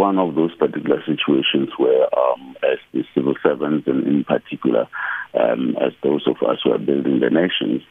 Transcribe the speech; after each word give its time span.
one 0.00 0.18
of 0.18 0.34
those 0.34 0.54
particular 0.54 1.02
situations 1.04 1.68
where, 1.76 2.08
um, 2.18 2.56
as 2.62 2.78
the 2.94 3.04
civil 3.14 3.34
servants, 3.42 3.86
and 3.86 4.06
in 4.06 4.24
particular, 4.24 4.88
um, 5.34 5.76
as 5.76 5.92
those 6.02 6.26
of 6.26 6.36
us 6.48 6.56
who 6.64 6.72
are 6.72 6.78
building 6.78 7.20
the 7.20 7.28
nations, 7.28 7.82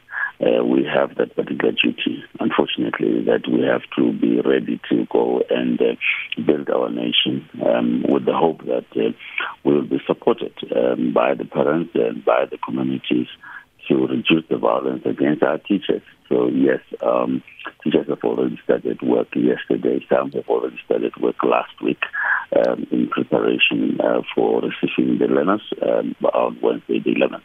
uh, 0.42 0.64
we 0.64 0.82
have 0.82 1.14
that 1.18 1.36
particular 1.36 1.70
duty, 1.70 2.24
unfortunately, 2.40 3.22
that 3.22 3.46
we 3.46 3.62
have 3.62 3.82
to 3.96 4.12
be 4.18 4.40
ready 4.40 4.80
to 4.88 5.06
go 5.12 5.40
and 5.50 5.80
uh, 5.80 5.94
build 6.44 6.68
our 6.70 6.90
nation 6.90 7.48
um, 7.64 8.02
with 8.08 8.24
the 8.24 8.34
hope 8.34 8.58
that 8.64 8.86
uh, 8.96 9.12
we 9.62 9.74
will 9.74 9.86
be 9.86 10.00
supported 10.04 10.54
um, 10.74 11.12
by 11.12 11.34
the 11.34 11.44
parents 11.44 11.92
and 11.94 12.24
by 12.24 12.44
the 12.50 12.58
communities 12.58 13.28
to 13.90 14.06
reduce 14.06 14.44
the 14.48 14.56
violence 14.56 15.02
against 15.04 15.42
our 15.42 15.58
teachers. 15.58 16.02
So 16.28 16.48
yes, 16.48 16.78
um, 17.02 17.42
teachers 17.82 18.06
have 18.08 18.22
already 18.22 18.58
started 18.64 19.02
work 19.02 19.28
yesterday. 19.34 20.04
Some 20.08 20.30
have 20.32 20.48
already 20.48 20.78
started 20.84 21.14
work 21.16 21.42
last 21.42 21.74
week 21.82 22.02
um, 22.56 22.86
in 22.90 23.08
preparation 23.08 24.00
uh, 24.00 24.22
for 24.34 24.62
receiving 24.82 25.18
the 25.18 25.26
learners 25.26 25.62
um, 25.82 26.14
on 26.32 26.58
Wednesday 26.62 27.00
the 27.00 27.14
11th. 27.14 27.42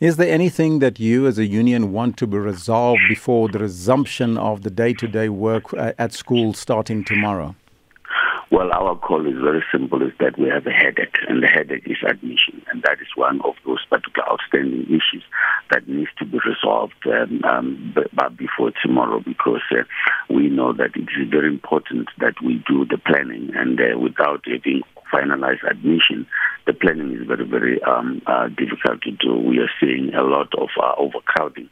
Is 0.00 0.16
there 0.16 0.32
anything 0.32 0.78
that 0.80 0.98
you 0.98 1.26
as 1.26 1.38
a 1.38 1.46
union 1.46 1.92
want 1.92 2.16
to 2.18 2.26
be 2.26 2.38
resolved 2.38 3.02
before 3.08 3.48
the 3.48 3.58
resumption 3.58 4.36
of 4.36 4.62
the 4.62 4.70
day 4.70 4.92
to 4.94 5.06
day 5.06 5.28
work 5.28 5.72
uh, 5.74 5.92
at 5.98 6.12
school 6.12 6.54
starting 6.54 7.04
tomorrow? 7.04 7.54
Well, 8.50 8.72
our 8.72 8.96
call 8.96 9.26
is 9.26 9.40
very 9.40 9.62
simple: 9.70 10.02
is 10.02 10.12
that 10.18 10.36
we 10.36 10.48
have 10.48 10.66
a 10.66 10.72
headache, 10.72 11.16
and 11.28 11.40
the 11.40 11.46
headache 11.46 11.86
is 11.86 11.98
admission, 12.04 12.62
and 12.68 12.82
that 12.82 13.00
is 13.00 13.06
one 13.14 13.40
of 13.42 13.54
those 13.64 13.84
particular 13.88 14.28
outstanding 14.28 14.86
issues 14.86 15.22
that 15.70 15.86
needs 15.86 16.10
to 16.18 16.24
be 16.24 16.38
resolved 16.44 16.98
um, 17.06 17.44
um, 17.44 17.94
but 17.94 18.36
before 18.36 18.72
tomorrow, 18.82 19.20
because 19.20 19.62
uh, 19.70 19.84
we 20.28 20.48
know 20.48 20.72
that 20.72 20.96
it 20.96 21.08
is 21.16 21.30
very 21.30 21.46
important 21.46 22.08
that 22.18 22.34
we 22.44 22.62
do 22.68 22.84
the 22.84 22.98
planning, 22.98 23.52
and 23.54 23.80
uh, 23.80 23.96
without 23.96 24.42
having 24.44 24.82
finalized 25.12 25.62
admission, 25.70 26.26
the 26.70 26.78
planning 26.78 27.12
is 27.18 27.26
very, 27.26 27.44
very 27.44 27.82
um, 27.82 28.22
uh, 28.26 28.46
difficult 28.48 29.02
to 29.02 29.10
do. 29.10 29.34
We 29.34 29.58
are 29.58 29.70
seeing 29.80 30.14
a 30.14 30.22
lot 30.22 30.54
of 30.56 30.68
uh, 30.80 30.94
overcrowding 30.98 31.68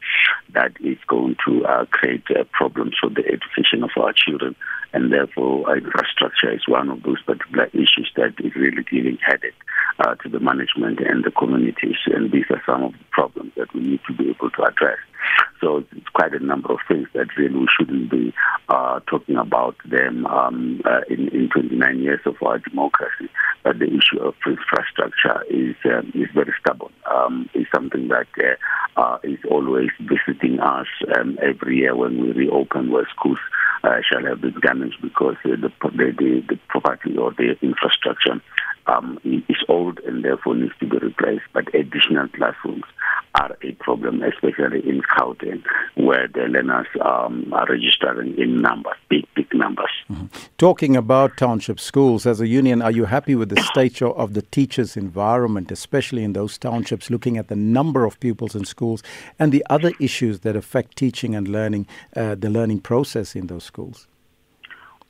that 0.54 0.72
is 0.80 0.98
going 1.06 1.36
to 1.46 1.64
uh, 1.64 1.84
create 1.86 2.24
uh, 2.30 2.42
problems 2.50 2.96
for 3.00 3.08
the 3.08 3.22
education 3.22 3.84
of 3.84 3.90
our 3.96 4.12
children, 4.12 4.56
and 4.92 5.12
therefore 5.12 5.76
infrastructure 5.76 6.52
is 6.52 6.66
one 6.66 6.90
of 6.90 7.04
those 7.04 7.22
particular 7.22 7.66
issues 7.66 8.10
that 8.16 8.34
is 8.42 8.52
really 8.56 8.82
giving 8.90 9.18
headache 9.24 9.54
uh, 10.00 10.16
to 10.16 10.28
the 10.28 10.40
management 10.40 10.98
and 10.98 11.22
the 11.22 11.30
communities, 11.30 11.98
and 12.06 12.32
these 12.32 12.46
are 12.50 12.62
some 12.66 12.82
of 12.82 12.92
the 12.92 13.04
problems 13.12 13.52
that 13.56 13.72
we 13.74 13.80
need 13.82 14.00
to 14.08 14.14
be 14.14 14.30
able 14.30 14.50
to 14.50 14.62
address. 14.64 14.98
So 15.60 15.84
it's 15.92 16.08
quite 16.14 16.32
a 16.32 16.44
number 16.44 16.72
of 16.72 16.78
things 16.88 17.08
that 17.14 17.36
really 17.36 17.54
we 17.54 17.66
shouldn't 17.78 18.10
be 18.10 18.32
uh, 18.68 19.00
talking 19.06 19.36
about 19.36 19.76
them 19.84 20.26
um, 20.26 20.80
in, 21.08 21.28
in 21.28 21.48
29 21.52 21.98
years 22.00 22.20
of 22.26 22.36
our 22.42 22.58
democracy. 22.58 23.28
The 23.72 23.86
issue 23.86 24.20
of 24.20 24.34
infrastructure 24.46 25.42
is 25.50 25.76
um, 25.84 26.12
is 26.14 26.28
very 26.34 26.52
stubborn. 26.60 26.92
Um, 27.10 27.48
it's 27.54 27.70
something 27.74 28.08
that 28.08 28.26
uh, 28.96 29.00
uh, 29.00 29.18
is 29.22 29.38
always 29.50 29.90
visiting 30.00 30.58
us 30.60 30.86
um, 31.16 31.38
every 31.42 31.78
year 31.78 31.94
when 31.94 32.20
we 32.20 32.32
reopen 32.32 32.90
where 32.90 33.06
schools 33.14 33.38
uh, 33.84 34.00
shall 34.08 34.24
have 34.24 34.40
been 34.40 34.58
damaged 34.60 34.96
because 35.02 35.36
uh, 35.44 35.50
the, 35.50 35.70
the, 35.82 36.44
the 36.48 36.58
property 36.68 37.16
or 37.16 37.32
the 37.32 37.56
infrastructure 37.62 38.40
um, 38.86 39.18
is 39.24 39.62
old 39.68 40.00
and 40.00 40.24
therefore 40.24 40.54
needs 40.54 40.72
to 40.80 40.86
be 40.86 40.98
replaced. 40.98 41.44
But 41.52 41.74
additional 41.74 42.28
classrooms 42.28 42.84
are 43.34 43.56
a 43.62 43.72
problem, 43.72 44.22
especially 44.22 44.88
in 44.88 45.02
Gauteng, 45.02 45.62
where 45.94 46.28
the 46.28 46.42
learners 46.42 46.86
um, 47.00 47.52
are 47.52 47.66
registering 47.68 48.38
in 48.38 48.60
numbers, 48.60 48.96
big, 49.08 49.26
big 49.34 49.52
numbers. 49.54 49.90
Mm-hmm. 50.10 50.26
Talking 50.56 50.96
about 50.96 51.36
township 51.36 51.80
schools, 51.80 52.26
as 52.26 52.40
a 52.40 52.46
union, 52.46 52.82
are 52.82 52.90
you 52.90 53.04
happy 53.04 53.34
with 53.34 53.48
the 53.48 53.60
state 53.62 54.00
of 54.02 54.34
the 54.34 54.42
teachers' 54.42 54.96
environment, 54.96 55.70
especially 55.70 56.24
in 56.24 56.32
those 56.32 56.58
townships, 56.58 57.10
looking 57.10 57.38
at 57.38 57.48
the 57.48 57.56
number 57.56 58.04
of 58.04 58.18
pupils 58.20 58.54
in 58.54 58.64
schools 58.64 59.02
and 59.38 59.52
the 59.52 59.64
other 59.70 59.92
issues 60.00 60.40
that 60.40 60.56
affect 60.56 60.96
teaching 60.96 61.34
and 61.34 61.48
learning, 61.48 61.86
uh, 62.16 62.34
the 62.34 62.50
learning 62.50 62.80
process 62.80 63.34
in 63.34 63.46
those 63.46 63.64
schools? 63.64 64.06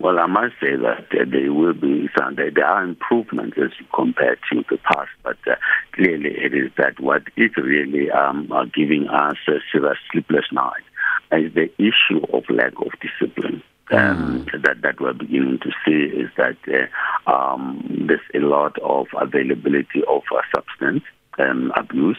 Well, 0.00 0.20
I 0.20 0.26
must 0.26 0.54
say 0.60 0.76
that 0.76 1.06
uh, 1.10 1.24
there 1.28 1.52
will 1.52 1.74
be 1.74 2.08
some, 2.16 2.36
there, 2.36 2.52
are 2.64 2.84
improvements 2.84 3.56
as 3.58 3.70
compared 3.92 4.38
to 4.52 4.62
the 4.70 4.78
past, 4.78 5.10
but 5.24 5.36
uh, 5.50 5.56
clearly 5.92 6.30
it 6.36 6.54
is 6.54 6.70
that 6.76 7.00
what 7.00 7.22
is 7.36 7.50
really 7.56 8.08
um, 8.10 8.50
uh, 8.52 8.64
giving 8.66 9.08
us 9.08 9.36
a 9.48 9.58
serious 9.72 9.98
sleepless 10.12 10.44
night 10.52 10.84
is 11.32 11.52
the 11.54 11.68
issue 11.78 12.24
of 12.32 12.44
lack 12.48 12.74
of 12.76 12.92
discipline. 13.00 13.62
Um, 13.90 14.44
mm. 14.44 14.62
that 14.64 14.82
that 14.82 15.00
we're 15.00 15.14
beginning 15.14 15.60
to 15.60 15.70
see 15.82 16.14
is 16.14 16.28
that 16.36 16.58
uh, 16.68 17.30
um, 17.30 18.04
there's 18.06 18.20
a 18.34 18.40
lot 18.40 18.78
of 18.80 19.06
availability 19.18 20.02
of 20.06 20.22
uh, 20.30 20.42
substance 20.54 21.04
um, 21.38 21.72
abuse, 21.76 22.18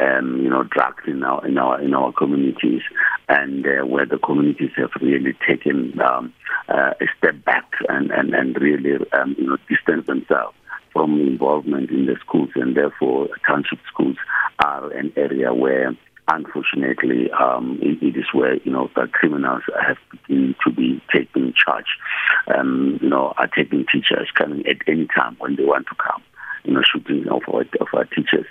um, 0.00 0.40
you 0.42 0.48
know, 0.48 0.64
drugs 0.64 1.04
in 1.06 1.22
our 1.22 1.46
in 1.46 1.58
our 1.58 1.80
in 1.80 1.94
our 1.94 2.12
communities, 2.12 2.82
and 3.28 3.66
uh, 3.66 3.86
where 3.86 4.06
the 4.06 4.18
communities 4.18 4.70
have 4.76 4.90
really 5.00 5.36
taken 5.46 5.98
um, 6.00 6.32
uh, 6.68 6.92
a 7.00 7.06
step 7.18 7.42
back 7.44 7.70
and 7.88 8.10
and 8.10 8.34
and 8.34 8.60
really 8.60 8.98
um, 9.12 9.34
you 9.38 9.46
know 9.46 9.56
distance 9.68 10.06
themselves 10.06 10.56
from 10.92 11.20
involvement 11.20 11.90
in 11.90 12.06
the 12.06 12.16
schools, 12.20 12.50
and 12.54 12.76
therefore 12.76 13.28
township 13.46 13.78
schools 13.90 14.16
are 14.58 14.90
an 14.92 15.12
area 15.16 15.54
where 15.54 15.96
unfortunately, 16.28 17.30
um, 17.32 17.78
it, 17.82 18.02
it 18.02 18.16
is 18.16 18.26
where 18.32 18.54
you 18.56 18.70
know 18.70 18.90
the 18.94 19.08
criminals 19.12 19.62
have 19.80 19.96
begun 20.10 20.54
to 20.64 20.72
be 20.72 21.02
taking 21.12 21.52
charge. 21.54 21.98
Um, 22.54 22.98
you 23.02 23.08
know, 23.08 23.32
are 23.38 23.48
taking 23.48 23.86
teachers 23.92 24.28
coming 24.34 24.66
at 24.66 24.76
any 24.86 25.06
time 25.14 25.36
when 25.38 25.56
they 25.56 25.64
want 25.64 25.86
to 25.88 25.94
come. 25.94 26.22
You 26.64 26.74
know, 26.74 26.82
shooting 26.82 27.26
of 27.28 27.42
our, 27.52 27.62
of 27.80 27.88
our 27.92 28.04
teachers 28.04 28.46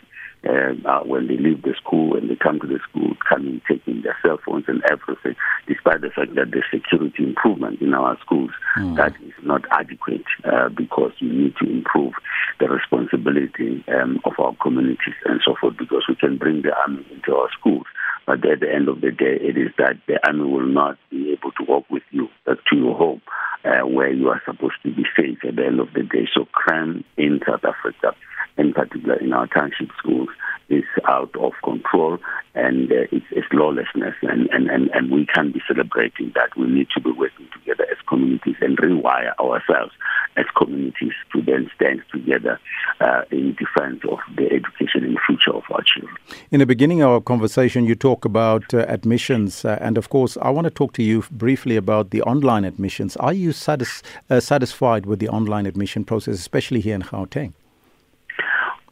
uh, 0.48 0.74
uh, 0.86 1.04
when 1.04 1.28
they 1.28 1.38
leave 1.38 1.62
the 1.62 1.74
school, 1.78 2.12
when 2.12 2.28
they 2.28 2.36
come 2.36 2.60
to 2.60 2.68
the 2.68 2.80
school, 2.90 3.14
coming, 3.28 3.62
taking 3.70 4.02
their 4.02 4.18
cell 4.24 4.40
phones 4.44 4.66
and 4.68 4.82
everything, 4.90 5.36
despite 5.68 6.02
the 6.02 6.10
fact 6.10 6.34
that 6.36 6.50
the 6.52 6.64
security 6.74 7.24
improvement 7.24 7.80
in 7.82 7.94
our 7.94 8.18
schools 8.20 8.52
mm. 8.78 8.96
that 8.96 9.14
is 9.22 9.34
not 9.44 9.62
adequate 9.72 10.26
uh, 10.46 10.70
because 10.70 11.12
we 11.22 11.28
need 11.30 11.54
to 11.62 11.70
improve 11.70 12.14
the 12.60 12.68
responsibility 12.68 13.84
um, 13.90 14.20
of 14.26 14.34
our 14.40 14.56
communities 14.62 15.16
and 15.26 15.42
so 15.46 15.56
forth 15.60 15.78
because 15.78 16.04
we 16.10 16.16
can 16.16 16.38
bring 16.38 16.62
the 16.64 16.74
army 16.76 17.06
into 17.12 17.36
our 17.36 17.50
schools. 17.58 17.86
But 18.26 18.46
at 18.46 18.60
the 18.62 18.74
end 18.74 18.88
of 18.88 19.02
the 19.02 19.12
day, 19.12 19.38
it 19.42 19.58
is 19.58 19.70
that 19.78 19.98
the 20.08 20.20
army 20.26 20.50
will 20.50 20.68
not 20.68 20.98
be 21.10 21.32
able 21.34 21.52
to 21.54 21.64
walk 21.68 21.86
with 21.90 22.04
you 22.12 22.30
back 22.46 22.58
to 22.70 22.76
your 22.76 22.96
home 22.96 23.22
uh, 23.66 23.86
where 23.86 24.12
you 24.12 24.30
are 24.30 24.42
supposed 24.46 24.82
to 24.84 24.94
be 24.94 25.04
safe 25.16 25.40
at 25.48 25.56
the 25.56 25.66
end 25.66 25.80
of 25.80 25.94
the 25.94 26.04
day. 26.04 26.28
So 26.34 26.46
crime 26.46 27.04
in 27.18 27.42
South 27.46 27.64
Africa 27.64 28.16
in 28.58 28.74
particular 28.74 29.16
in 29.16 29.34
our 29.34 29.48
township 29.48 29.90
schools, 29.98 30.30
is 30.72 30.84
out 31.08 31.36
of 31.38 31.52
control 31.64 32.18
and 32.56 32.92
uh, 32.92 32.96
it's, 33.12 33.26
it's 33.32 33.48
lawlessness. 33.52 34.16
And, 34.22 34.50
and, 34.52 34.70
and, 34.70 34.90
and 34.94 35.12
we 35.12 35.26
can't 35.26 35.54
be 35.54 35.62
celebrating 35.68 36.32
that. 36.36 36.56
We 36.58 36.68
need 36.68 36.88
to 36.96 37.02
be 37.02 37.12
working 37.12 37.48
together 37.54 37.86
as 37.92 37.98
communities 38.08 38.56
and 38.62 38.78
rewire 38.78 39.34
ourselves 39.40 39.94
as 40.38 40.46
communities 40.58 41.12
to 41.34 41.42
then 41.42 41.70
stand 41.76 42.02
together 42.12 42.60
uh, 43.02 43.24
in 43.32 43.56
defense 43.56 44.02
of 44.10 44.20
the 44.38 44.46
education 44.46 45.04
and 45.04 45.18
future 45.28 45.54
of 45.54 45.64
our 45.72 45.84
children. 45.84 46.16
In 46.52 46.60
the 46.60 46.66
beginning 46.66 47.02
of 47.02 47.10
our 47.10 47.22
conversation, 47.22 47.86
you 47.86 47.96
talk 47.96 48.24
about 48.24 48.74
uh, 48.74 48.86
admissions. 48.88 49.66
Uh, 49.66 49.78
and 49.82 49.98
of 49.98 50.10
course, 50.10 50.38
I 50.42 50.50
want 50.50 50.66
to 50.66 50.72
talk 50.72 50.94
to 50.94 51.04
you 51.04 51.24
briefly 51.32 51.76
about 51.76 52.12
the 52.12 52.22
online 52.22 52.64
admissions. 52.64 53.18
Are 53.18 53.34
you 53.34 53.52
satis- 53.52 54.04
uh, 54.30 54.40
satisfied 54.40 55.06
with 55.06 55.20
the 55.20 55.28
online 55.28 55.66
admission 55.66 56.06
process, 56.06 56.36
especially 56.36 56.80
here 56.80 56.96
in 56.96 57.02
Gauteng? 57.02 57.54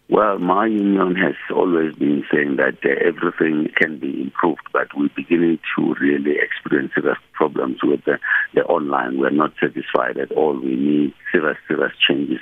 Well, 0.09 0.39
my 0.39 0.65
union 0.65 1.15
has 1.17 1.35
always 1.55 1.93
been 1.93 2.25
saying 2.33 2.55
that 2.55 2.79
uh, 2.83 2.89
everything 3.07 3.69
can 3.75 3.99
be 3.99 4.19
improved, 4.19 4.63
but 4.73 4.87
we're 4.97 5.09
beginning 5.15 5.59
to 5.77 5.93
really 6.01 6.35
experience 6.41 6.93
serious 6.95 7.19
problems 7.33 7.77
with 7.83 8.03
the, 8.05 8.17
the 8.55 8.61
online. 8.63 9.19
We're 9.19 9.29
not 9.29 9.53
satisfied 9.59 10.17
at 10.17 10.31
all. 10.31 10.59
We 10.59 10.75
need 10.75 11.13
serious, 11.31 11.57
serious 11.67 11.91
changes 12.07 12.39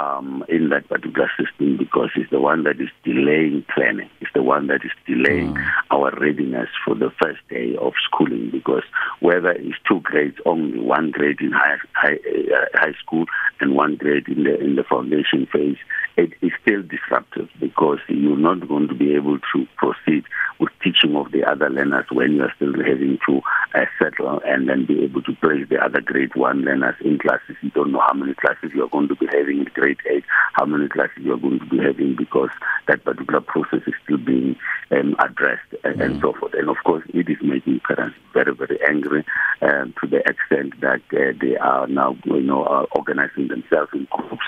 um, 0.00 0.44
in 0.48 0.70
that 0.70 0.88
particular 0.88 1.30
system 1.38 1.76
because 1.76 2.08
it's 2.16 2.30
the 2.30 2.40
one 2.40 2.64
that 2.64 2.80
is 2.80 2.88
delaying 3.04 3.66
planning. 3.74 4.08
It's 4.22 4.32
the 4.34 4.42
one 4.42 4.68
that 4.68 4.80
is 4.82 4.92
delaying 5.06 5.54
mm. 5.54 5.70
our 5.90 6.10
readiness 6.18 6.68
for 6.86 6.94
the 6.94 7.10
first 7.22 7.40
day 7.50 7.76
of 7.76 7.92
schooling 8.06 8.50
because 8.50 8.84
whether 9.20 9.50
it's 9.50 9.76
two 9.86 10.00
grades 10.00 10.38
only, 10.46 10.80
one 10.80 11.10
grade 11.10 11.40
in 11.40 11.52
high, 11.52 11.76
high, 11.92 12.14
uh, 12.16 12.64
high 12.74 12.94
school 13.04 13.26
and 13.60 13.74
one 13.76 13.96
grade 13.96 14.26
in 14.26 14.44
the, 14.44 14.58
in 14.58 14.76
the 14.76 14.84
foundation 14.84 15.46
phase, 15.52 15.76
it 16.20 16.32
is 16.42 16.52
still 16.60 16.82
disruptive 16.82 17.48
because 17.58 17.98
you're 18.08 18.36
not 18.36 18.68
going 18.68 18.88
to 18.88 18.94
be 18.94 19.14
able 19.14 19.38
to 19.52 19.66
proceed 19.76 20.24
with 20.58 20.70
teaching 20.84 21.16
of 21.16 21.32
the 21.32 21.42
other 21.44 21.70
learners 21.70 22.04
when 22.12 22.32
you 22.32 22.42
are 22.42 22.52
still 22.56 22.74
having 22.74 23.18
to 23.26 23.40
uh, 23.74 23.86
settle 23.98 24.40
and 24.44 24.68
then 24.68 24.84
be 24.84 25.02
able 25.02 25.22
to 25.22 25.34
place 25.36 25.66
the 25.70 25.82
other 25.82 26.02
grade 26.02 26.34
one 26.34 26.60
learners 26.60 26.94
in 27.00 27.18
classes. 27.18 27.56
You 27.62 27.70
don't 27.70 27.92
know 27.92 28.02
how 28.06 28.12
many 28.12 28.34
classes 28.34 28.70
you 28.74 28.84
are 28.84 28.88
going 28.88 29.08
to 29.08 29.16
be 29.16 29.26
having 29.32 29.60
in 29.60 29.70
grade 29.72 29.98
eight, 30.10 30.24
how 30.52 30.66
many 30.66 30.88
classes 30.88 31.22
you 31.24 31.32
are 31.32 31.38
going 31.38 31.60
to 31.60 31.66
be 31.66 31.78
having 31.78 32.16
because 32.16 32.50
that 32.86 33.02
particular 33.02 33.40
process 33.40 33.80
is 33.86 33.94
still 34.04 34.18
being 34.18 34.56
um, 34.90 35.16
addressed 35.18 35.72
and, 35.84 35.96
mm. 35.96 36.04
and, 36.04 36.20
so 36.20 36.34
forth. 36.34 36.52
And 36.52 36.68
of 36.68 36.76
course, 36.84 37.04
it 37.14 37.30
is 37.30 37.38
making 37.42 37.80
parents 37.80 38.16
very, 38.34 38.54
very 38.54 38.78
angry 38.86 39.24
um, 39.62 39.94
to 40.02 40.06
the 40.06 40.18
extent 40.28 40.78
that 40.82 41.00
uh, 41.14 41.32
they 41.40 41.56
are 41.56 41.86
now, 41.86 42.16
you 42.24 42.42
know, 42.42 42.86
organizing 42.92 43.48
themselves 43.48 43.90
in 43.94 44.06
groups 44.10 44.44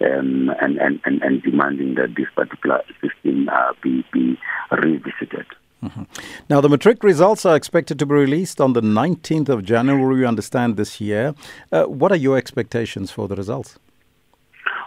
um, 0.00 0.50
and, 0.60 0.78
and, 0.78 1.00
and, 1.04 1.22
and 1.22 1.42
demanding 1.42 1.94
that 1.94 2.14
this 2.16 2.26
particular 2.34 2.82
system 3.00 3.48
uh, 3.48 3.72
be, 3.82 4.04
be 4.12 4.38
revisited. 4.70 5.46
Mm-hmm. 5.82 6.02
Now, 6.48 6.60
the 6.60 6.68
matric 6.68 7.02
results 7.04 7.44
are 7.44 7.54
expected 7.54 7.98
to 7.98 8.06
be 8.06 8.14
released 8.14 8.60
on 8.60 8.72
the 8.72 8.80
19th 8.80 9.48
of 9.48 9.64
January, 9.64 10.20
we 10.20 10.24
understand, 10.24 10.76
this 10.76 11.00
year. 11.00 11.34
Uh, 11.70 11.84
what 11.84 12.10
are 12.12 12.16
your 12.16 12.36
expectations 12.36 13.10
for 13.10 13.28
the 13.28 13.36
results? 13.36 13.78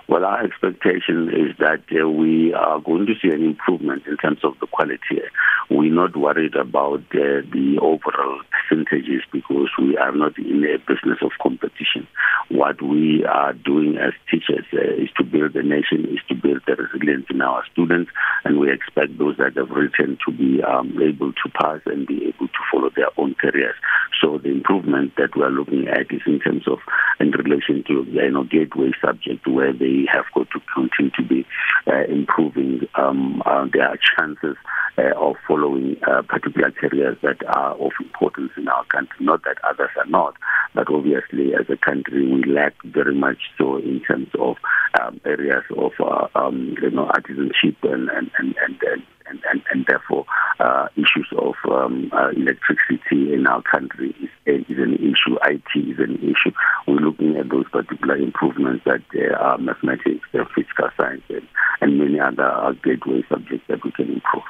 Well, 0.09 0.25
our 0.25 0.44
expectation 0.44 1.29
is 1.29 1.56
that 1.59 1.83
uh, 1.94 2.09
we 2.09 2.51
are 2.53 2.79
going 2.79 3.06
to 3.06 3.13
see 3.21 3.31
an 3.31 3.44
improvement 3.45 4.07
in 4.07 4.17
terms 4.17 4.39
of 4.44 4.56
the 4.59 4.65
quality. 4.65 5.21
We're 5.69 5.94
not 5.94 6.17
worried 6.17 6.56
about 6.56 7.01
uh, 7.13 7.45
the 7.53 7.77
overall 7.79 8.41
percentages 8.50 9.21
because 9.31 9.69
we 9.77 9.97
are 9.97 10.11
not 10.11 10.35
in 10.39 10.63
a 10.65 10.79
business 10.79 11.19
of 11.21 11.29
competition. 11.39 12.07
What 12.49 12.81
we 12.81 13.23
are 13.25 13.53
doing 13.53 13.97
as 13.97 14.13
teachers 14.29 14.65
uh, 14.73 15.01
is 15.01 15.09
to 15.17 15.23
build 15.23 15.53
the 15.53 15.61
nation, 15.61 16.05
is 16.09 16.19
to 16.29 16.35
build 16.35 16.61
the 16.65 16.75
resilience 16.75 17.27
in 17.29 17.41
our 17.41 17.63
students, 17.71 18.11
and 18.43 18.59
we 18.59 18.71
expect 18.71 19.17
those 19.17 19.37
that 19.37 19.55
have 19.55 19.69
written 19.69 20.17
to 20.25 20.31
be 20.31 20.63
um, 20.63 20.97
able 21.01 21.31
to 21.31 21.49
pass 21.61 21.79
and 21.85 22.07
be 22.07 22.25
able 22.25 22.47
to 22.47 22.61
follow 22.71 22.89
their 22.95 23.09
own 23.17 23.35
careers. 23.35 23.75
So 24.21 24.39
the 24.39 24.49
improvement 24.49 25.13
that 25.17 25.35
we 25.35 25.43
are 25.43 25.51
looking 25.51 25.87
at 25.87 26.11
is 26.11 26.21
in 26.25 26.39
terms 26.39 26.67
of 26.67 26.79
in 27.19 27.31
relation 27.31 27.83
to 27.87 28.05
you 28.09 28.31
know 28.31 28.43
gateway 28.43 28.91
subject 28.99 29.47
where 29.47 29.71
they 29.71 30.05
have 30.11 30.25
got 30.33 30.49
to 30.51 30.59
continue 30.73 31.11
to 31.17 31.23
be 31.23 31.45
uh, 31.87 32.03
improving 32.09 32.81
um, 32.95 33.41
uh, 33.45 33.65
their 33.71 33.97
chances 34.17 34.57
uh, 34.97 35.15
of 35.17 35.35
following 35.47 35.97
uh, 36.07 36.21
particular 36.23 36.71
careers 36.71 37.17
that 37.21 37.37
are 37.47 37.75
of 37.75 37.91
importance 38.01 38.51
in 38.57 38.67
our 38.67 38.83
country. 38.85 39.25
Not 39.25 39.43
that 39.43 39.57
others 39.63 39.89
are 39.97 40.05
not, 40.07 40.35
but 40.74 40.92
obviously 40.92 41.54
as 41.54 41.69
a 41.69 41.77
country 41.77 42.25
we 42.25 42.44
lack 42.51 42.74
very 42.86 43.16
much 43.16 43.38
so 43.57 43.77
in 43.77 44.01
terms 44.01 44.30
of 44.39 44.57
um, 45.00 45.19
areas 45.25 45.63
of 45.77 45.92
uh, 46.00 46.27
um, 46.36 46.75
you 46.81 46.92
know 46.92 47.06
artisanship 47.06 47.75
and 47.83 48.10
and 48.10 48.31
and 48.38 48.56
and, 48.62 49.04
and, 49.27 49.42
and, 49.50 49.62
and 49.71 49.86
therefore 49.88 50.25
uh, 50.60 50.88
issues 50.95 51.27
of 51.38 51.54
um, 51.71 52.12
uh, 52.12 52.30
electricity 52.30 53.33
in 53.33 53.45
our 53.48 53.62
country 53.62 54.16
is, 54.45 54.66
is 54.69 54.77
an 54.77 54.95
issue. 54.95 55.38
IT 55.45 55.80
is 55.80 56.00
an 56.00 56.16
issue. 56.18 56.51
We're 56.88 56.95
looking 56.95 57.38
at 57.38 57.50
those 57.50 57.69
particular 57.69 58.18
improvements 58.18 58.83
that 58.86 59.04
uh, 59.16 59.36
are 59.36 59.57
mathematics, 59.57 60.27
physical 60.31 60.89
science, 60.98 61.24
and, 61.30 61.48
and 61.81 62.00
many 62.00 62.19
other 62.19 62.75
gateway 62.83 63.24
subjects 63.30 63.66
that 63.68 63.83
we 63.83 63.92
can 63.92 64.12
improve. 64.12 64.50